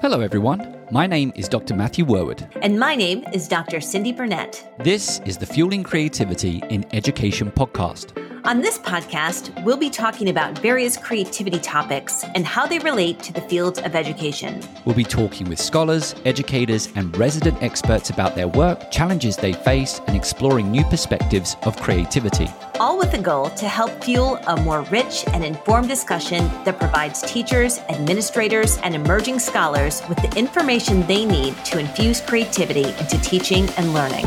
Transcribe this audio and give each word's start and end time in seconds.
Hello, 0.00 0.20
everyone. 0.20 0.76
My 0.92 1.08
name 1.08 1.32
is 1.34 1.48
Dr. 1.48 1.74
Matthew 1.74 2.04
Worwood. 2.04 2.48
And 2.62 2.78
my 2.78 2.94
name 2.94 3.24
is 3.32 3.48
Dr. 3.48 3.78
Cyndi 3.78 4.16
Burnett. 4.16 4.72
This 4.78 5.20
is 5.26 5.36
the 5.36 5.44
Fueling 5.44 5.82
Creativity 5.82 6.62
in 6.70 6.86
Education 6.94 7.50
podcast. 7.50 8.12
On 8.48 8.62
this 8.62 8.78
podcast, 8.78 9.62
we'll 9.62 9.76
be 9.76 9.90
talking 9.90 10.30
about 10.30 10.58
various 10.60 10.96
creativity 10.96 11.58
topics 11.58 12.24
and 12.34 12.46
how 12.46 12.66
they 12.66 12.78
relate 12.78 13.18
to 13.24 13.30
the 13.30 13.42
field 13.42 13.78
of 13.80 13.94
education. 13.94 14.62
We'll 14.86 14.96
be 14.96 15.04
talking 15.04 15.50
with 15.50 15.60
scholars, 15.60 16.14
educators, 16.24 16.88
and 16.94 17.14
resident 17.18 17.62
experts 17.62 18.08
about 18.08 18.36
their 18.36 18.48
work, 18.48 18.90
challenges 18.90 19.36
they 19.36 19.52
face, 19.52 20.00
and 20.06 20.16
exploring 20.16 20.70
new 20.70 20.82
perspectives 20.84 21.56
of 21.64 21.76
creativity. 21.76 22.48
All 22.80 22.96
with 22.96 23.12
the 23.12 23.18
goal 23.18 23.50
to 23.50 23.68
help 23.68 24.02
fuel 24.02 24.36
a 24.46 24.56
more 24.62 24.80
rich 24.84 25.26
and 25.34 25.44
informed 25.44 25.88
discussion 25.88 26.48
that 26.64 26.78
provides 26.78 27.20
teachers, 27.20 27.80
administrators, 27.90 28.78
and 28.78 28.94
emerging 28.94 29.40
scholars 29.40 30.00
with 30.08 30.16
the 30.22 30.38
information 30.38 31.06
they 31.06 31.26
need 31.26 31.54
to 31.66 31.78
infuse 31.78 32.22
creativity 32.22 32.84
into 32.84 33.20
teaching 33.20 33.68
and 33.76 33.92
learning. 33.92 34.26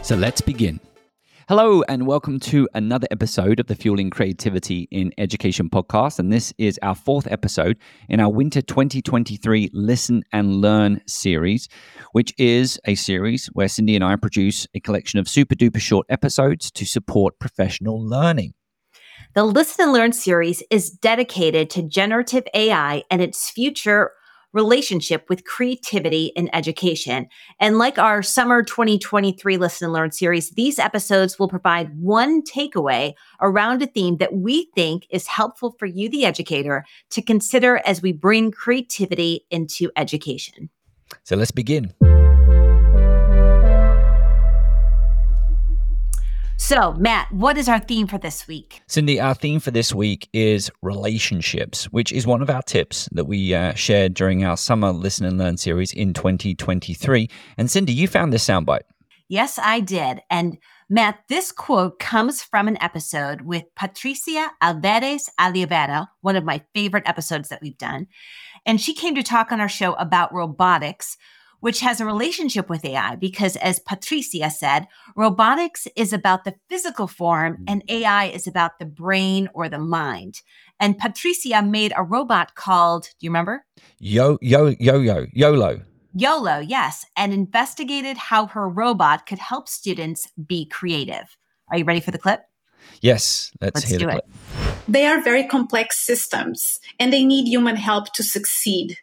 So 0.00 0.16
let's 0.16 0.40
begin. 0.40 0.80
Hello, 1.54 1.82
and 1.86 2.06
welcome 2.06 2.40
to 2.40 2.66
another 2.72 3.06
episode 3.10 3.60
of 3.60 3.66
the 3.66 3.74
Fueling 3.74 4.08
Creativity 4.08 4.88
in 4.90 5.12
Education 5.18 5.68
podcast. 5.68 6.18
And 6.18 6.32
this 6.32 6.50
is 6.56 6.80
our 6.80 6.94
fourth 6.94 7.30
episode 7.30 7.76
in 8.08 8.20
our 8.20 8.30
Winter 8.30 8.62
2023 8.62 9.68
Listen 9.74 10.22
and 10.32 10.62
Learn 10.62 11.02
series, 11.06 11.68
which 12.12 12.32
is 12.38 12.80
a 12.86 12.94
series 12.94 13.50
where 13.52 13.66
Cyndi 13.66 13.94
and 13.94 14.02
I 14.02 14.16
produce 14.16 14.66
a 14.72 14.80
collection 14.80 15.18
of 15.18 15.28
super 15.28 15.54
duper 15.54 15.78
short 15.78 16.06
episodes 16.08 16.70
to 16.70 16.86
support 16.86 17.38
professional 17.38 18.02
learning. 18.02 18.54
The 19.34 19.44
Listen 19.44 19.84
and 19.84 19.92
Learn 19.92 20.12
series 20.12 20.62
is 20.70 20.88
dedicated 20.88 21.68
to 21.68 21.82
generative 21.82 22.44
AI 22.54 23.02
and 23.10 23.20
its 23.20 23.50
future 23.50 24.12
relationship 24.52 25.26
with 25.28 25.44
creativity 25.44 26.26
in 26.36 26.48
education. 26.54 27.28
And 27.60 27.78
like 27.78 27.98
our 27.98 28.22
summer 28.22 28.62
2023 28.62 29.56
Listen 29.56 29.86
and 29.86 29.92
Learn 29.92 30.12
series, 30.12 30.50
these 30.50 30.78
episodes 30.78 31.38
will 31.38 31.48
provide 31.48 31.98
one 31.98 32.42
takeaway 32.42 33.14
around 33.40 33.82
a 33.82 33.86
theme 33.86 34.18
that 34.18 34.34
we 34.34 34.70
think 34.74 35.06
is 35.10 35.26
helpful 35.26 35.74
for 35.78 35.86
you, 35.86 36.08
the 36.08 36.24
educator, 36.24 36.84
to 37.10 37.22
consider 37.22 37.80
as 37.86 38.02
we 38.02 38.12
bring 38.12 38.50
creativity 38.50 39.46
into 39.50 39.90
education. 39.96 40.70
So 41.24 41.36
let's 41.36 41.50
begin. 41.50 41.92
So, 46.62 46.92
Matt, 46.92 47.32
what 47.32 47.58
is 47.58 47.68
our 47.68 47.80
theme 47.80 48.06
for 48.06 48.18
this 48.18 48.46
week? 48.46 48.82
Cyndi, 48.86 49.20
our 49.20 49.34
theme 49.34 49.58
for 49.58 49.72
this 49.72 49.92
week 49.92 50.28
is 50.32 50.70
relationships, 50.80 51.86
which 51.86 52.12
is 52.12 52.24
one 52.24 52.40
of 52.40 52.48
our 52.48 52.62
tips 52.62 53.08
that 53.10 53.24
we 53.24 53.52
uh, 53.52 53.74
shared 53.74 54.14
during 54.14 54.44
our 54.44 54.56
summer 54.56 54.92
Listen 54.92 55.26
and 55.26 55.38
Learn 55.38 55.56
series 55.56 55.92
in 55.92 56.14
2023. 56.14 57.28
And 57.58 57.66
Cyndi, 57.66 57.92
you 57.92 58.06
found 58.06 58.32
this 58.32 58.46
soundbite. 58.46 58.82
Yes, 59.28 59.58
I 59.58 59.80
did. 59.80 60.20
And 60.30 60.56
Matt, 60.88 61.24
this 61.28 61.50
quote 61.50 61.98
comes 61.98 62.44
from 62.44 62.68
an 62.68 62.80
episode 62.80 63.40
with 63.40 63.64
Patricia 63.74 64.52
Alvarez 64.60 65.28
Aliaga, 65.40 66.06
one 66.20 66.36
of 66.36 66.44
my 66.44 66.62
favorite 66.74 67.08
episodes 67.08 67.48
that 67.48 67.60
we've 67.60 67.76
done. 67.76 68.06
And 68.64 68.80
she 68.80 68.94
came 68.94 69.16
to 69.16 69.24
talk 69.24 69.50
on 69.50 69.60
our 69.60 69.68
show 69.68 69.94
about 69.94 70.32
robotics, 70.32 71.16
which 71.62 71.78
has 71.78 72.00
a 72.00 72.04
relationship 72.04 72.68
with 72.68 72.84
AI 72.84 73.14
because, 73.14 73.54
as 73.56 73.78
Patricia 73.78 74.50
said, 74.50 74.88
robotics 75.14 75.86
is 75.94 76.12
about 76.12 76.42
the 76.42 76.56
physical 76.68 77.06
form 77.06 77.62
and 77.68 77.86
mm-hmm. 77.86 78.02
AI 78.02 78.24
is 78.24 78.48
about 78.48 78.80
the 78.80 78.84
brain 78.84 79.48
or 79.54 79.68
the 79.68 79.78
mind. 79.78 80.40
And 80.80 80.98
Patricia 80.98 81.62
made 81.62 81.92
a 81.96 82.02
robot 82.02 82.56
called, 82.56 83.04
do 83.04 83.10
you 83.20 83.30
remember? 83.30 83.64
Yo, 84.00 84.38
yo, 84.42 84.74
yo, 84.80 84.98
yo, 84.98 85.26
YOLO. 85.32 85.80
YOLO, 86.14 86.58
yes, 86.58 87.06
and 87.16 87.32
investigated 87.32 88.16
how 88.16 88.46
her 88.46 88.68
robot 88.68 89.24
could 89.24 89.38
help 89.38 89.68
students 89.68 90.28
be 90.44 90.66
creative. 90.66 91.36
Are 91.70 91.78
you 91.78 91.84
ready 91.84 92.00
for 92.00 92.10
the 92.10 92.18
clip? 92.18 92.42
Yes, 93.00 93.52
let's, 93.60 93.76
Let's 93.76 93.88
hear 93.88 93.98
do 94.00 94.06
the 94.06 94.16
it. 94.16 94.24
they 94.88 95.06
are 95.06 95.22
very 95.22 95.46
complex 95.46 96.04
systems 96.04 96.80
and 96.98 97.12
they 97.12 97.24
need 97.24 97.46
human 97.46 97.76
help 97.76 98.12
to 98.14 98.24
succeed. 98.24 98.96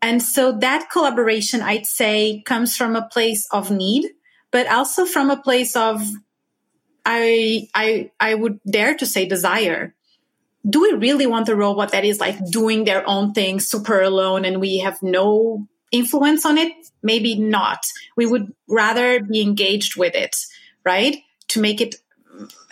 And 0.00 0.22
so 0.22 0.52
that 0.58 0.90
collaboration, 0.90 1.60
I'd 1.60 1.86
say, 1.86 2.42
comes 2.46 2.76
from 2.76 2.96
a 2.96 3.08
place 3.08 3.46
of 3.50 3.70
need, 3.70 4.08
but 4.50 4.68
also 4.68 5.04
from 5.04 5.30
a 5.30 5.42
place 5.42 5.74
of, 5.76 6.02
I, 7.04 7.68
I, 7.74 8.10
I 8.20 8.34
would 8.34 8.60
dare 8.68 8.94
to 8.96 9.06
say 9.06 9.26
desire. 9.26 9.94
Do 10.68 10.82
we 10.82 10.92
really 10.92 11.26
want 11.26 11.48
a 11.48 11.56
robot 11.56 11.92
that 11.92 12.04
is 12.04 12.20
like 12.20 12.38
doing 12.50 12.84
their 12.84 13.08
own 13.08 13.32
thing 13.32 13.60
super 13.60 14.00
alone 14.00 14.44
and 14.44 14.60
we 14.60 14.78
have 14.78 15.02
no 15.02 15.66
influence 15.90 16.44
on 16.44 16.58
it? 16.58 16.72
Maybe 17.02 17.36
not. 17.36 17.80
We 18.16 18.26
would 18.26 18.52
rather 18.68 19.20
be 19.20 19.40
engaged 19.40 19.96
with 19.96 20.14
it, 20.14 20.36
right? 20.84 21.18
To 21.48 21.60
make 21.60 21.80
it 21.80 21.96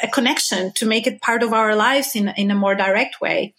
a 0.02 0.08
connection, 0.08 0.72
to 0.74 0.86
make 0.86 1.06
it 1.06 1.22
part 1.22 1.42
of 1.42 1.52
our 1.52 1.74
lives 1.74 2.14
in, 2.14 2.28
in 2.36 2.50
a 2.50 2.54
more 2.54 2.74
direct 2.74 3.20
way. 3.20 3.54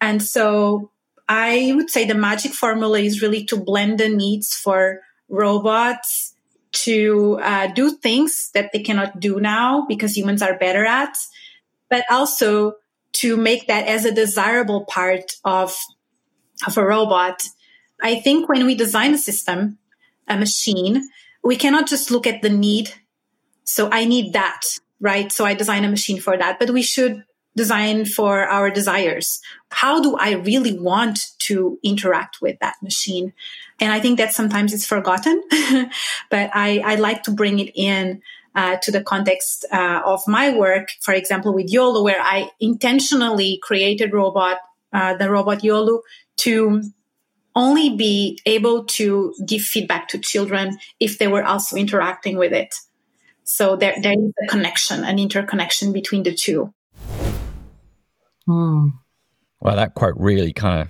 And 0.00 0.22
so 0.22 0.90
I 1.28 1.72
would 1.74 1.90
say 1.90 2.04
the 2.04 2.14
magic 2.14 2.52
formula 2.52 2.98
is 2.98 3.22
really 3.22 3.44
to 3.46 3.56
blend 3.56 3.98
the 3.98 4.08
needs 4.08 4.54
for 4.54 5.00
robots 5.28 6.34
to 6.72 7.38
uh, 7.40 7.68
do 7.68 7.92
things 7.92 8.50
that 8.52 8.70
they 8.72 8.80
cannot 8.80 9.20
do 9.20 9.40
now 9.40 9.86
because 9.88 10.16
humans 10.16 10.42
are 10.42 10.58
better 10.58 10.84
at, 10.84 11.16
but 11.88 12.04
also 12.10 12.74
to 13.14 13.36
make 13.36 13.68
that 13.68 13.86
as 13.86 14.04
a 14.04 14.12
desirable 14.12 14.84
part 14.84 15.32
of, 15.44 15.76
of 16.66 16.76
a 16.76 16.84
robot. 16.84 17.42
I 18.02 18.16
think 18.16 18.48
when 18.48 18.66
we 18.66 18.74
design 18.74 19.14
a 19.14 19.18
system, 19.18 19.78
a 20.26 20.36
machine, 20.36 21.08
we 21.44 21.56
cannot 21.56 21.86
just 21.86 22.10
look 22.10 22.26
at 22.26 22.42
the 22.42 22.50
need. 22.50 22.92
So 23.62 23.88
I 23.90 24.04
need 24.04 24.32
that, 24.32 24.62
right? 25.00 25.30
So 25.30 25.44
I 25.44 25.54
design 25.54 25.84
a 25.84 25.88
machine 25.88 26.20
for 26.20 26.36
that, 26.36 26.58
but 26.58 26.70
we 26.70 26.82
should 26.82 27.24
design 27.56 28.04
for 28.04 28.44
our 28.44 28.70
desires. 28.70 29.40
How 29.70 30.00
do 30.00 30.16
I 30.16 30.32
really 30.32 30.78
want 30.78 31.18
to 31.40 31.78
interact 31.82 32.40
with 32.40 32.58
that 32.60 32.76
machine? 32.82 33.32
And 33.80 33.92
I 33.92 34.00
think 34.00 34.18
that 34.18 34.32
sometimes 34.32 34.72
it's 34.72 34.86
forgotten, 34.86 35.42
but 36.30 36.50
I, 36.54 36.80
I 36.84 36.94
like 36.96 37.22
to 37.24 37.30
bring 37.30 37.58
it 37.58 37.72
in 37.74 38.22
uh, 38.54 38.76
to 38.82 38.92
the 38.92 39.02
context 39.02 39.64
uh, 39.72 40.00
of 40.04 40.22
my 40.28 40.56
work, 40.56 40.88
for 41.00 41.12
example, 41.12 41.52
with 41.52 41.72
YOLO, 41.72 42.02
where 42.04 42.20
I 42.20 42.50
intentionally 42.60 43.58
created 43.62 44.12
robot, 44.12 44.58
uh, 44.92 45.16
the 45.16 45.30
robot 45.30 45.64
YOLO 45.64 46.02
to 46.36 46.82
only 47.56 47.96
be 47.96 48.38
able 48.46 48.84
to 48.84 49.34
give 49.46 49.62
feedback 49.62 50.08
to 50.08 50.18
children 50.18 50.78
if 51.00 51.18
they 51.18 51.28
were 51.28 51.44
also 51.44 51.76
interacting 51.76 52.36
with 52.36 52.52
it. 52.52 52.74
So 53.44 53.76
there, 53.76 53.94
there 54.00 54.12
is 54.12 54.32
a 54.42 54.48
connection, 54.48 55.04
an 55.04 55.18
interconnection 55.18 55.92
between 55.92 56.22
the 56.22 56.34
two. 56.34 56.72
Hmm. 58.46 58.88
Well, 59.60 59.76
that 59.76 59.94
quote 59.94 60.14
really 60.18 60.52
kind 60.52 60.82
of 60.82 60.88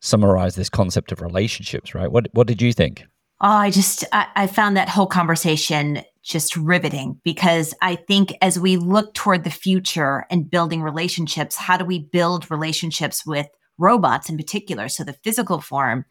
summarized 0.00 0.56
this 0.56 0.68
concept 0.68 1.12
of 1.12 1.20
relationships, 1.20 1.94
right? 1.94 2.10
What 2.10 2.28
What 2.32 2.46
did 2.46 2.62
you 2.62 2.72
think? 2.72 3.04
Oh, 3.40 3.48
I 3.48 3.70
just, 3.70 4.04
I, 4.12 4.26
I 4.36 4.46
found 4.46 4.76
that 4.76 4.88
whole 4.88 5.08
conversation 5.08 6.02
just 6.22 6.56
riveting 6.56 7.20
because 7.24 7.74
I 7.82 7.96
think 7.96 8.36
as 8.40 8.56
we 8.56 8.76
look 8.76 9.14
toward 9.14 9.42
the 9.42 9.50
future 9.50 10.24
and 10.30 10.48
building 10.48 10.80
relationships, 10.80 11.56
how 11.56 11.76
do 11.76 11.84
we 11.84 11.98
build 11.98 12.48
relationships 12.52 13.26
with 13.26 13.48
robots 13.78 14.30
in 14.30 14.36
particular? 14.36 14.88
So 14.88 15.02
the 15.02 15.18
physical 15.24 15.60
form, 15.60 16.04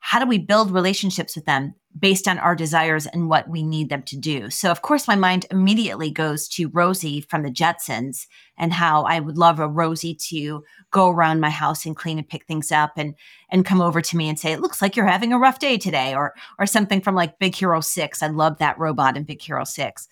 how 0.00 0.18
do 0.18 0.26
we 0.26 0.36
build 0.36 0.70
relationships 0.70 1.34
with 1.34 1.46
them 1.46 1.74
based 1.96 2.28
on 2.28 2.38
our 2.38 2.54
desires 2.54 3.06
and 3.06 3.28
what 3.28 3.48
we 3.48 3.62
need 3.62 3.88
them 3.88 4.02
to 4.02 4.16
do? 4.16 4.50
So, 4.50 4.70
of 4.70 4.82
course, 4.82 5.06
my 5.06 5.16
mind 5.16 5.46
immediately 5.50 6.10
goes 6.10 6.48
to 6.50 6.68
Rosie 6.68 7.20
from 7.20 7.42
the 7.42 7.50
Jetsons 7.50 8.26
and 8.56 8.72
how 8.72 9.04
I 9.04 9.20
would 9.20 9.38
love 9.38 9.60
a 9.60 9.68
Rosie 9.68 10.14
to 10.28 10.64
go 10.90 11.08
around 11.08 11.40
my 11.40 11.50
house 11.50 11.86
and 11.86 11.96
clean 11.96 12.18
and 12.18 12.28
pick 12.28 12.46
things 12.46 12.72
up 12.72 12.92
and 12.96 13.14
and 13.50 13.64
come 13.64 13.80
over 13.80 14.00
to 14.00 14.16
me 14.16 14.28
and 14.28 14.38
say, 14.38 14.52
"It 14.52 14.60
looks 14.60 14.82
like 14.82 14.96
you're 14.96 15.06
having 15.06 15.32
a 15.32 15.38
rough 15.38 15.58
day 15.58 15.78
today," 15.78 16.14
or 16.14 16.34
or 16.58 16.66
something 16.66 17.00
from 17.00 17.14
like 17.14 17.38
Big 17.38 17.54
Hero 17.54 17.80
Six. 17.80 18.22
I 18.22 18.28
love 18.28 18.58
that 18.58 18.78
robot 18.78 19.16
in 19.16 19.24
Big 19.24 19.42
Hero 19.42 19.64
Six. 19.64 20.08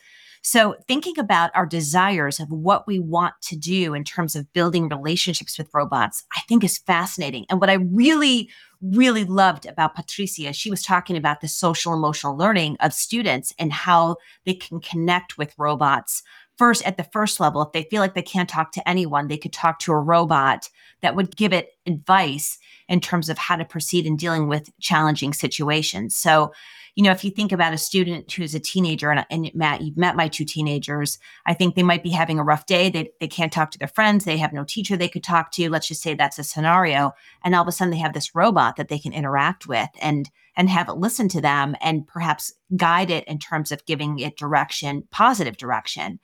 So, 0.47 0.77
thinking 0.87 1.19
about 1.19 1.51
our 1.57 1.67
desires 1.67 2.39
of 2.39 2.49
what 2.51 2.87
we 2.87 3.01
want 3.01 3.35
to 3.43 3.57
do 3.57 3.95
in 3.95 4.05
terms 4.05 4.37
of 4.37 4.53
building 4.53 4.89
relationships 4.89 5.59
with 5.59 5.69
robots, 5.75 6.23
I 6.37 6.41
think 6.49 6.63
is 6.63 6.79
fascinating. 6.79 7.47
And 7.51 7.61
what 7.61 7.69
I 7.69 7.75
really, 7.75 8.49
really 8.81 9.25
loved 9.25 9.67
about 9.67 9.95
Patricia, 9.95 10.53
she 10.53 10.71
was 10.71 10.83
talking 10.83 11.17
about 11.17 11.41
the 11.41 11.49
social 11.49 11.95
emotional 11.95 12.37
learning 12.37 12.77
of 12.81 12.93
students 12.93 13.53
and 13.59 13.73
how 13.73 14.17
they 14.45 14.55
can 14.55 14.81
connect 14.81 15.39
with 15.39 15.55
robots. 15.59 16.23
First, 16.57 16.87
at 16.87 16.97
the 16.97 17.05
first 17.05 17.39
level, 17.39 17.61
if 17.63 17.73
they 17.73 17.83
feel 17.85 18.01
like 18.01 18.15
they 18.15 18.23
can't 18.23 18.49
talk 18.49 18.73
to 18.73 18.89
anyone, 18.89 19.29
they 19.29 19.37
could 19.37 19.53
talk 19.53 19.79
to 19.81 19.93
a 19.93 19.99
robot 19.99 20.71
that 21.03 21.15
would 21.15 21.37
give 21.37 21.53
it 21.53 21.71
advice 21.87 22.59
in 22.89 23.01
terms 23.01 23.29
of 23.29 23.37
how 23.37 23.57
to 23.57 23.65
proceed 23.65 24.07
in 24.07 24.17
dealing 24.17 24.49
with 24.49 24.71
challenging 24.81 25.33
situations. 25.35 26.17
So, 26.17 26.53
you 26.95 27.03
know, 27.05 27.11
if 27.11 27.25
you 27.25 27.31
think 27.31 27.53
about 27.53 27.75
a 27.75 27.79
student 27.79 28.33
who's 28.33 28.55
a 28.55 28.61
teenager, 28.61 29.11
and, 29.11 29.27
and 29.29 29.51
Matt, 29.55 29.83
you've 29.83 29.99
met 29.99 30.17
my 30.17 30.29
two 30.29 30.47
teenagers, 30.47 31.19
I 31.45 31.53
think 31.53 31.75
they 31.75 31.83
might 31.83 32.03
be 32.03 32.09
having 32.11 32.39
a 32.39 32.45
rough 32.45 32.65
day. 32.65 32.89
They, 32.89 33.11
they 33.21 33.29
can't 33.29 33.53
talk 33.53 33.71
to 33.73 33.79
their 33.79 33.87
friends. 33.87 34.25
They 34.25 34.39
have 34.39 34.55
no 34.55 34.65
teacher 34.65 34.97
they 34.97 35.09
could 35.09 35.23
talk 35.23 35.53
to. 35.53 35.69
Let's 35.69 35.89
just 35.89 36.01
say 36.01 36.15
that's 36.15 36.39
a 36.39 36.45
scenario. 36.45 37.13
And 37.45 37.55
all 37.55 37.63
of 37.63 37.69
a 37.69 37.73
sudden 37.73 37.91
they 37.91 37.99
have 37.99 38.15
this 38.15 38.35
robot 38.35 38.77
that 38.77 38.89
they 38.89 38.99
can 38.99 39.13
interact 39.13 39.67
with 39.67 39.91
and 40.01 40.31
and 40.57 40.71
have 40.71 40.89
it 40.89 40.95
listen 40.95 41.29
to 41.29 41.41
them 41.43 41.77
and 41.83 42.07
perhaps 42.07 42.51
guide 42.77 43.11
it 43.11 43.25
in 43.25 43.39
terms 43.39 43.71
of 43.71 43.85
giving 43.85 44.19
it 44.19 44.39
direction, 44.39 45.07
positive 45.11 45.59
direction, 45.59 46.19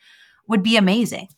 would 0.48 0.62
be 0.62 0.76
amazing. 0.76 1.28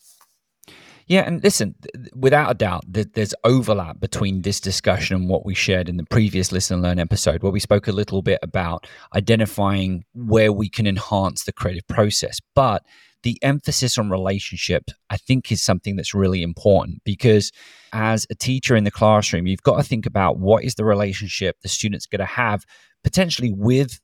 Yeah, 1.06 1.20
and 1.26 1.44
listen, 1.44 1.74
without 2.14 2.50
a 2.50 2.54
doubt, 2.54 2.84
there's 2.86 3.34
overlap 3.44 4.00
between 4.00 4.40
this 4.40 4.58
discussion 4.58 5.16
and 5.16 5.28
what 5.28 5.44
we 5.44 5.54
shared 5.54 5.88
in 5.88 5.98
the 5.98 6.04
previous 6.04 6.50
Listen 6.50 6.76
and 6.76 6.82
Learn 6.82 6.98
episode, 6.98 7.42
where 7.42 7.52
we 7.52 7.60
spoke 7.60 7.88
a 7.88 7.92
little 7.92 8.22
bit 8.22 8.38
about 8.42 8.86
identifying 9.14 10.04
where 10.14 10.50
we 10.50 10.70
can 10.70 10.86
enhance 10.86 11.44
the 11.44 11.52
creative 11.52 11.86
process. 11.88 12.40
But 12.54 12.84
the 13.22 13.38
emphasis 13.42 13.98
on 13.98 14.08
relationship, 14.08 14.90
I 15.10 15.18
think, 15.18 15.52
is 15.52 15.60
something 15.60 15.96
that's 15.96 16.14
really 16.14 16.42
important 16.42 17.02
because 17.04 17.52
as 17.92 18.26
a 18.30 18.34
teacher 18.34 18.74
in 18.74 18.84
the 18.84 18.90
classroom, 18.90 19.46
you've 19.46 19.62
got 19.62 19.76
to 19.76 19.82
think 19.82 20.06
about 20.06 20.38
what 20.38 20.64
is 20.64 20.76
the 20.76 20.84
relationship 20.84 21.56
the 21.62 21.68
student's 21.68 22.06
going 22.06 22.20
to 22.20 22.24
have 22.24 22.64
potentially 23.02 23.52
with 23.52 24.00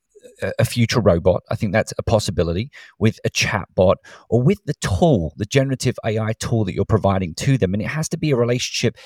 a 0.58 0.64
future 0.64 1.00
robot. 1.00 1.43
I 1.50 1.56
think 1.56 1.72
that's 1.72 1.93
a 1.99 2.02
possibility 2.02 2.70
with 2.99 3.19
a 3.25 3.31
chatbot 3.31 3.96
or 4.28 4.43
with 4.43 4.62
the 4.64 4.75
tool, 4.75 5.34
the 5.37 5.44
generative 5.44 5.96
AI 6.05 6.32
tool 6.38 6.64
that 6.64 6.75
you're 6.75 6.84
providing 6.84 7.34
to 7.34 7.58
them. 7.58 7.75
And 7.75 7.82
it 7.82 7.88
has 7.88 8.08
to 8.11 8.19
be 8.19 8.31
a 8.31 8.37
relationship. 8.37 8.96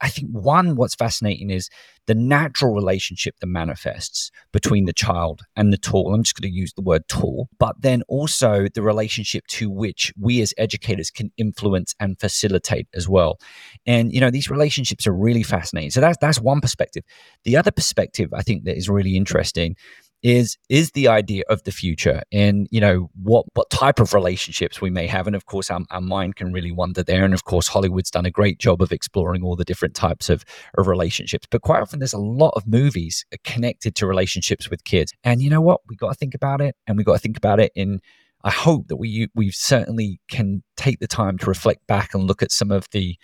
I 0.00 0.08
think 0.08 0.30
one, 0.30 0.76
what's 0.76 0.94
fascinating 0.94 1.50
is 1.50 1.68
the 2.06 2.14
natural 2.14 2.74
relationship 2.74 3.34
that 3.40 3.46
manifests 3.46 4.30
between 4.52 4.84
the 4.84 4.92
child 4.92 5.42
and 5.56 5.72
the 5.72 5.78
tool. 5.78 6.12
I'm 6.12 6.22
just 6.22 6.38
going 6.38 6.50
to 6.50 6.56
use 6.56 6.72
the 6.74 6.82
word 6.82 7.08
tool, 7.08 7.48
but 7.58 7.80
then 7.80 8.02
also 8.08 8.66
the 8.72 8.82
relationship 8.82 9.46
to 9.48 9.70
which 9.70 10.12
we 10.20 10.42
as 10.42 10.52
educators 10.58 11.10
can 11.10 11.32
influence 11.36 11.94
and 11.98 12.18
facilitate 12.20 12.88
as 12.94 13.08
well. 13.08 13.38
And 13.86 14.12
you 14.12 14.20
know, 14.20 14.30
these 14.30 14.50
relationships 14.50 15.06
are 15.06 15.14
really 15.14 15.42
fascinating. 15.42 15.90
So 15.90 16.00
that's 16.00 16.18
that's 16.20 16.40
one 16.40 16.60
perspective. 16.60 17.04
The 17.44 17.56
other 17.56 17.70
perspective 17.70 18.32
I 18.34 18.42
think 18.42 18.64
that 18.64 18.76
is 18.76 18.88
really 18.88 19.16
interesting 19.16 19.76
is 20.24 20.56
is 20.70 20.90
the 20.92 21.06
idea 21.06 21.44
of 21.50 21.62
the 21.64 21.70
future 21.70 22.22
and 22.32 22.66
you 22.70 22.80
know 22.80 23.10
what 23.22 23.44
what 23.52 23.68
type 23.68 24.00
of 24.00 24.14
relationships 24.14 24.80
we 24.80 24.88
may 24.88 25.06
have. 25.06 25.26
And 25.26 25.36
of 25.36 25.44
course 25.44 25.70
our, 25.70 25.82
our 25.90 26.00
mind 26.00 26.36
can 26.36 26.50
really 26.50 26.72
wander 26.72 27.02
there. 27.02 27.24
And 27.24 27.34
of 27.34 27.44
course 27.44 27.68
hollywood's 27.68 28.10
done 28.10 28.24
a 28.24 28.30
great 28.30 28.58
job 28.58 28.80
of 28.80 28.90
exploring 28.90 29.44
all 29.44 29.54
the 29.54 29.66
different 29.66 29.94
types 29.94 30.30
of, 30.30 30.42
of 30.78 30.88
relationships. 30.88 31.46
But 31.48 31.60
quite 31.60 31.82
often 31.82 31.98
there's 31.98 32.14
a 32.14 32.18
lot 32.18 32.54
of 32.56 32.66
movies 32.66 33.26
connected 33.44 33.94
to 33.96 34.06
relationships 34.06 34.70
with 34.70 34.82
kids. 34.84 35.12
And 35.22 35.42
you 35.42 35.50
know 35.50 35.60
what? 35.60 35.82
We 35.88 35.94
got 35.94 36.08
to 36.08 36.18
think 36.18 36.34
about 36.34 36.62
it 36.62 36.74
and 36.86 36.96
we 36.96 37.04
got 37.04 37.12
to 37.12 37.18
think 37.18 37.36
about 37.36 37.60
it 37.60 37.70
in 37.76 38.00
i 38.44 38.50
hope 38.50 38.88
that 38.88 38.96
we 38.96 39.28
we 39.34 39.50
certainly 39.50 40.20
can 40.28 40.62
take 40.76 41.00
the 41.00 41.06
time 41.06 41.38
to 41.38 41.46
reflect 41.46 41.86
back 41.86 42.14
and 42.14 42.24
look 42.24 42.42
at 42.42 42.52
some 42.52 42.70
of 42.70 42.86
the 42.92 43.16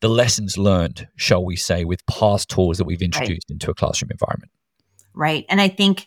the 0.00 0.08
lessons 0.08 0.58
learned 0.58 1.08
shall 1.16 1.44
we 1.44 1.56
say 1.56 1.84
with 1.84 2.04
past 2.06 2.48
tools 2.48 2.78
that 2.78 2.84
we've 2.84 3.02
introduced 3.02 3.46
right. 3.48 3.54
into 3.54 3.70
a 3.70 3.74
classroom 3.74 4.10
environment. 4.10 4.50
Right. 5.14 5.44
And 5.48 5.60
i 5.60 5.68
think 5.68 6.06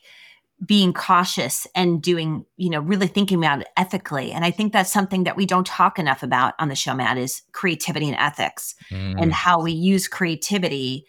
being 0.65 0.93
cautious 0.93 1.65
and 1.73 2.01
doing, 2.01 2.45
you 2.57 2.69
know, 2.69 2.81
really 2.81 3.07
thinking 3.07 3.37
about 3.37 3.61
it 3.61 3.67
ethically. 3.77 4.31
And 4.31 4.43
I 4.43 4.51
think 4.51 4.73
that's 4.73 4.91
something 4.91 5.23
that 5.23 5.37
we 5.37 5.45
don't 5.45 5.65
talk 5.65 5.97
enough 5.97 6.21
about 6.21 6.53
on 6.59 6.67
the 6.67 6.75
show, 6.75 6.93
Matt, 6.93 7.17
is 7.17 7.41
creativity 7.53 8.07
and 8.07 8.17
ethics 8.17 8.75
mm. 8.91 9.15
and 9.21 9.31
how 9.31 9.61
we 9.61 9.71
use 9.71 10.07
creativity 10.07 11.05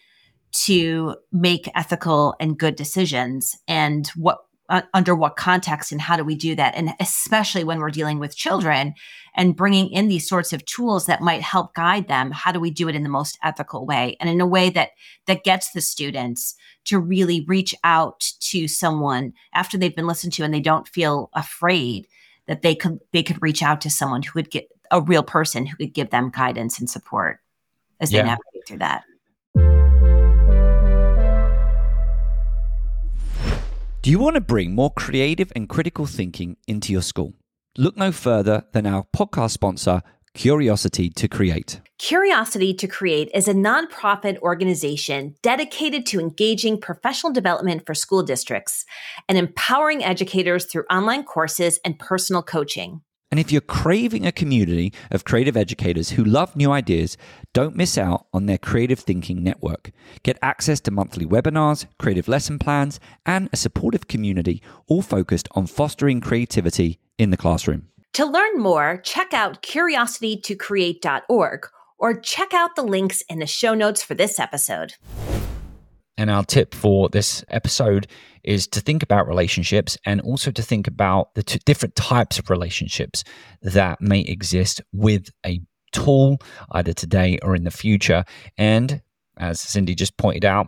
to 0.52 1.16
make 1.32 1.70
ethical 1.74 2.34
and 2.40 2.58
good 2.58 2.76
decisions 2.76 3.56
and 3.66 4.08
what 4.16 4.38
uh, 4.70 4.82
under 4.94 5.14
what 5.14 5.36
context 5.36 5.92
and 5.92 6.00
how 6.00 6.16
do 6.16 6.24
we 6.24 6.34
do 6.34 6.54
that 6.54 6.74
and 6.74 6.90
especially 7.00 7.64
when 7.64 7.78
we're 7.78 7.90
dealing 7.90 8.18
with 8.18 8.36
children 8.36 8.94
and 9.34 9.56
bringing 9.56 9.90
in 9.90 10.08
these 10.08 10.28
sorts 10.28 10.52
of 10.52 10.64
tools 10.64 11.06
that 11.06 11.20
might 11.20 11.42
help 11.42 11.74
guide 11.74 12.08
them 12.08 12.30
how 12.30 12.50
do 12.50 12.60
we 12.60 12.70
do 12.70 12.88
it 12.88 12.94
in 12.94 13.02
the 13.02 13.08
most 13.08 13.38
ethical 13.42 13.84
way 13.84 14.16
and 14.20 14.30
in 14.30 14.40
a 14.40 14.46
way 14.46 14.70
that 14.70 14.90
that 15.26 15.44
gets 15.44 15.72
the 15.72 15.80
students 15.80 16.54
to 16.84 16.98
really 16.98 17.44
reach 17.46 17.74
out 17.84 18.20
to 18.40 18.66
someone 18.66 19.32
after 19.54 19.76
they've 19.76 19.96
been 19.96 20.06
listened 20.06 20.32
to 20.32 20.44
and 20.44 20.54
they 20.54 20.60
don't 20.60 20.88
feel 20.88 21.28
afraid 21.34 22.06
that 22.46 22.62
they 22.62 22.74
could 22.74 22.98
they 23.12 23.22
could 23.22 23.40
reach 23.42 23.62
out 23.62 23.80
to 23.80 23.90
someone 23.90 24.22
who 24.22 24.32
would 24.34 24.50
get 24.50 24.68
a 24.90 25.00
real 25.00 25.22
person 25.22 25.66
who 25.66 25.76
could 25.76 25.94
give 25.94 26.10
them 26.10 26.30
guidance 26.30 26.78
and 26.78 26.90
support 26.90 27.40
as 28.00 28.12
yeah. 28.12 28.22
they 28.22 28.28
navigate 28.28 28.66
through 28.66 28.78
that. 28.78 29.04
Do 34.02 34.10
you 34.10 34.18
want 34.18 34.36
to 34.36 34.40
bring 34.40 34.74
more 34.74 34.90
creative 34.90 35.52
and 35.54 35.68
critical 35.68 36.06
thinking 36.06 36.56
into 36.66 36.90
your 36.90 37.02
school? 37.02 37.34
Look 37.76 37.98
no 37.98 38.12
further 38.12 38.64
than 38.72 38.86
our 38.86 39.04
podcast 39.14 39.50
sponsor, 39.50 40.00
Curiosity 40.32 41.10
to 41.10 41.28
Create. 41.28 41.82
Curiosity 41.98 42.72
to 42.72 42.86
Create 42.86 43.28
is 43.34 43.46
a 43.46 43.52
nonprofit 43.52 44.38
organization 44.38 45.34
dedicated 45.42 46.06
to 46.06 46.18
engaging 46.18 46.80
professional 46.80 47.30
development 47.30 47.84
for 47.84 47.92
school 47.92 48.22
districts 48.22 48.86
and 49.28 49.36
empowering 49.36 50.02
educators 50.02 50.64
through 50.64 50.84
online 50.84 51.22
courses 51.22 51.78
and 51.84 51.98
personal 51.98 52.42
coaching. 52.42 53.02
And 53.30 53.38
if 53.38 53.52
you're 53.52 53.60
craving 53.60 54.26
a 54.26 54.32
community 54.32 54.92
of 55.12 55.24
creative 55.24 55.56
educators 55.56 56.10
who 56.10 56.24
love 56.24 56.56
new 56.56 56.72
ideas, 56.72 57.16
don't 57.52 57.76
miss 57.76 57.96
out 57.96 58.26
on 58.32 58.46
their 58.46 58.58
Creative 58.58 58.98
Thinking 58.98 59.44
Network. 59.44 59.92
Get 60.24 60.38
access 60.42 60.80
to 60.80 60.90
monthly 60.90 61.24
webinars, 61.24 61.86
creative 61.98 62.26
lesson 62.26 62.58
plans, 62.58 62.98
and 63.24 63.48
a 63.52 63.56
supportive 63.56 64.08
community, 64.08 64.60
all 64.88 65.02
focused 65.02 65.46
on 65.52 65.68
fostering 65.68 66.20
creativity 66.20 66.98
in 67.18 67.30
the 67.30 67.36
classroom. 67.36 67.86
To 68.14 68.26
learn 68.26 68.58
more, 68.58 69.00
check 69.04 69.32
out 69.32 69.62
curiositytocreate.org 69.62 71.68
or 71.98 72.20
check 72.20 72.52
out 72.52 72.74
the 72.74 72.82
links 72.82 73.22
in 73.28 73.38
the 73.38 73.46
show 73.46 73.74
notes 73.74 74.02
for 74.02 74.14
this 74.14 74.40
episode. 74.40 74.94
And 76.20 76.30
our 76.30 76.44
tip 76.44 76.74
for 76.74 77.08
this 77.08 77.42
episode 77.48 78.06
is 78.44 78.66
to 78.68 78.80
think 78.80 79.02
about 79.02 79.26
relationships 79.26 79.96
and 80.04 80.20
also 80.20 80.50
to 80.50 80.60
think 80.60 80.86
about 80.86 81.34
the 81.34 81.42
different 81.64 81.96
types 81.96 82.38
of 82.38 82.50
relationships 82.50 83.24
that 83.62 84.02
may 84.02 84.20
exist 84.20 84.82
with 84.92 85.30
a 85.46 85.62
tool, 85.92 86.36
either 86.72 86.92
today 86.92 87.38
or 87.40 87.56
in 87.56 87.64
the 87.64 87.70
future. 87.70 88.24
And 88.58 89.00
as 89.38 89.62
Cyndi 89.62 89.96
just 89.96 90.18
pointed 90.18 90.44
out, 90.44 90.66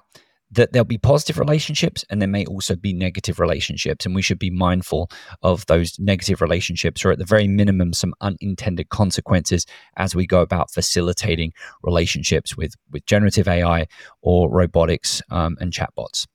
that 0.53 0.73
there'll 0.73 0.85
be 0.85 0.99
positive 0.99 1.39
relationships 1.39 2.05
and 2.11 2.21
there 2.21 2.29
may 2.29 2.45
also 2.45 2.77
be 2.77 2.93
negative 2.93 3.41
relationships. 3.41 4.05
And 4.05 4.15
we 4.15 4.23
should 4.23 4.39
be 4.39 4.51
mindful 4.51 5.11
of 5.43 5.67
those 5.67 5.99
negative 5.99 6.41
relationships 6.41 7.05
or 7.05 7.11
at 7.11 7.19
the 7.19 7.25
very 7.25 7.49
minimum 7.49 7.93
some 7.93 8.15
unintended 8.21 8.91
consequences 8.91 9.67
as 9.97 10.15
we 10.15 10.27
go 10.27 10.41
about 10.43 10.71
facilitating 10.71 11.53
relationships 11.83 12.57
with 12.57 12.75
with 12.91 13.05
generative 13.07 13.49
ai 13.49 13.87
or 14.21 14.51
robotics 14.51 15.23
um, 15.31 15.57
and 15.61 15.73
chatbots. 15.73 16.27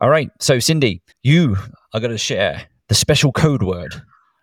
All 0.00 0.08
right. 0.08 0.30
So 0.40 0.56
Cyndi 0.56 1.00
you 1.22 1.56
are 1.92 2.00
going 2.00 2.12
to 2.12 2.18
share 2.18 2.66
the 2.88 2.94
special 2.94 3.32
code 3.32 3.62
word. 3.62 3.94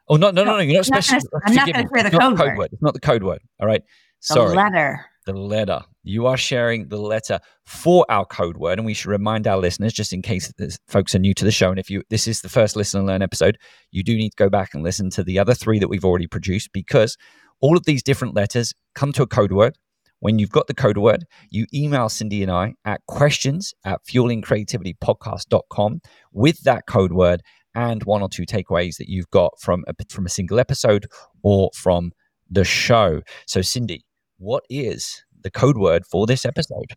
Oh 0.09 0.15
no 0.15 0.31
no 0.31 0.43
no 0.43 0.57
no, 0.57 0.59
you're 0.59 0.75
not 0.75 0.85
special. 0.85 1.19
I'm 1.45 1.55
not 1.55 1.65
going 1.65 1.85
to 1.85 1.89
share 1.93 2.03
the 2.03 2.11
code, 2.11 2.21
code 2.21 2.39
word. 2.39 2.57
word. 2.57 2.69
it's 2.71 2.81
not 2.81 2.93
the 2.93 2.99
code 2.99 3.23
word. 3.23 3.41
All 3.59 3.67
right. 3.67 3.83
Sorry. 4.19 4.49
the 4.49 4.55
letter 4.55 5.05
the 5.27 5.33
letter. 5.33 5.81
You 6.03 6.25
are 6.25 6.37
sharing 6.37 6.87
the 6.87 6.97
letter 6.97 7.39
for 7.65 8.05
our 8.09 8.25
code 8.25 8.57
word, 8.57 8.79
and 8.79 8.85
we 8.85 8.93
should 8.93 9.11
remind 9.11 9.45
our 9.45 9.57
listeners, 9.57 9.93
just 9.93 10.13
in 10.13 10.21
case 10.21 10.51
folks 10.87 11.13
are 11.13 11.19
new 11.19 11.33
to 11.35 11.43
the 11.45 11.51
show, 11.51 11.69
and 11.69 11.77
if 11.77 11.89
you 11.89 12.01
this 12.09 12.27
is 12.27 12.41
the 12.41 12.49
first 12.49 12.75
listen 12.75 12.99
and 12.99 13.07
learn 13.07 13.21
episode, 13.21 13.57
you 13.91 14.03
do 14.03 14.15
need 14.15 14.29
to 14.29 14.35
go 14.37 14.49
back 14.49 14.73
and 14.73 14.83
listen 14.83 15.09
to 15.11 15.23
the 15.23 15.37
other 15.37 15.53
three 15.53 15.79
that 15.79 15.89
we've 15.89 16.05
already 16.05 16.27
produced 16.27 16.71
because 16.73 17.17
all 17.59 17.75
of 17.77 17.85
these 17.85 18.01
different 18.01 18.35
letters 18.35 18.73
come 18.95 19.11
to 19.11 19.21
a 19.21 19.27
code 19.27 19.51
word. 19.51 19.77
When 20.19 20.39
you've 20.39 20.49
got 20.49 20.65
the 20.65 20.73
code 20.73 20.97
word, 20.97 21.25
you 21.51 21.67
email 21.71 22.07
Cyndi 22.07 22.41
and 22.41 22.49
I 22.49 22.73
at 22.85 23.01
questions 23.05 23.75
at 23.85 23.99
fuelingcreativitypodcast.com 24.09 25.99
with 26.31 26.63
that 26.63 26.87
code 26.87 27.11
word 27.11 27.43
and 27.75 28.03
one 28.03 28.23
or 28.23 28.29
two 28.29 28.45
takeaways 28.45 28.97
that 28.97 29.09
you've 29.09 29.29
got 29.29 29.53
from 29.61 29.83
a, 29.87 29.93
from 30.09 30.25
a 30.25 30.29
single 30.29 30.59
episode 30.59 31.05
or 31.43 31.69
from 31.75 32.13
the 32.49 32.63
show. 32.63 33.21
So, 33.45 33.59
Cyndi, 33.59 33.99
what 34.37 34.63
is 34.69 35.23
the 35.41 35.49
code 35.49 35.77
word 35.77 36.05
for 36.05 36.25
this 36.27 36.45
episode? 36.45 36.93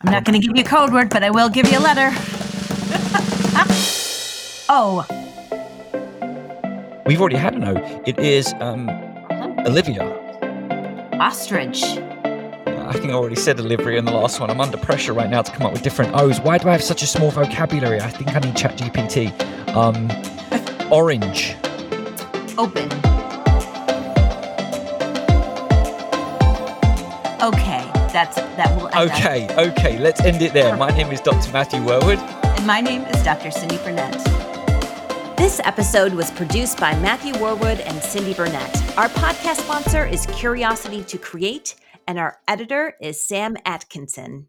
I'm 0.00 0.12
not 0.12 0.24
going 0.24 0.40
to 0.40 0.46
give 0.46 0.56
you 0.56 0.62
a 0.62 0.66
code 0.66 0.92
word, 0.92 1.08
but 1.08 1.22
I 1.22 1.30
will 1.30 1.48
give 1.48 1.70
you 1.70 1.78
a 1.78 1.80
letter. 1.80 2.10
oh. 4.68 5.06
We've 7.06 7.20
already 7.20 7.36
had 7.36 7.54
an 7.54 7.64
O. 7.64 8.02
It 8.06 8.18
is 8.18 8.52
um, 8.60 8.88
uh-huh. 8.88 9.64
Olivia. 9.66 10.02
Ostrich. 11.20 11.82
I 11.84 12.92
think 12.92 13.06
I 13.06 13.12
already 13.12 13.36
said 13.36 13.58
Olivia 13.60 13.98
in 13.98 14.04
the 14.04 14.12
last 14.12 14.40
one. 14.40 14.50
I'm 14.50 14.60
under 14.60 14.76
pressure 14.76 15.12
right 15.12 15.30
now 15.30 15.42
to 15.42 15.52
come 15.52 15.66
up 15.66 15.72
with 15.72 15.82
different 15.82 16.14
O's. 16.14 16.40
Why 16.40 16.58
do 16.58 16.68
I 16.68 16.72
have 16.72 16.82
such 16.82 17.02
a 17.02 17.06
small 17.06 17.30
vocabulary? 17.30 18.00
I 18.00 18.10
think 18.10 18.34
I 18.34 18.40
need 18.40 18.54
ChatGPT. 18.54 19.30
Um, 19.74 20.10
orange. 20.92 21.54
Open. 22.58 23.13
That's 28.24 28.36
that 28.56 28.74
will 28.74 28.86
okay, 29.10 29.46
okay, 29.58 29.98
let's 29.98 30.22
end 30.22 30.40
it 30.40 30.54
there. 30.54 30.74
My 30.78 30.88
name 30.88 31.12
is 31.12 31.20
Dr. 31.20 31.52
Matthew 31.52 31.84
Worwood. 31.84 32.18
And 32.18 32.66
my 32.66 32.80
name 32.80 33.02
is 33.02 33.22
Dr. 33.22 33.50
Cyndi 33.50 33.76
Burnett. 33.84 34.14
This 35.36 35.60
episode 35.62 36.14
was 36.14 36.30
produced 36.30 36.80
by 36.80 36.98
Matthew 37.00 37.38
Worwood 37.38 37.80
and 37.80 37.98
Cyndi 37.98 38.34
Burnett. 38.34 38.96
Our 38.96 39.10
podcast 39.10 39.56
sponsor 39.56 40.06
is 40.06 40.24
Curiosity 40.26 41.04
to 41.04 41.18
Create, 41.18 41.74
and 42.08 42.18
our 42.18 42.38
editor 42.48 42.96
is 42.98 43.22
Sam 43.22 43.58
Atkinson. 43.66 44.46